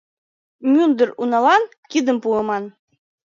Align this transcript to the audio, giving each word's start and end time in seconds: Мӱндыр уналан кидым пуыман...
Мӱндыр 0.71 1.09
уналан 1.21 1.63
кидым 1.91 2.17
пуыман... 2.23 2.63